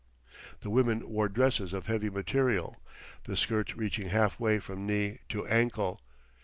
[0.61, 2.81] The women wore dresses of heavy material,
[3.25, 6.01] the skirts reaching halfway from knee to ankle.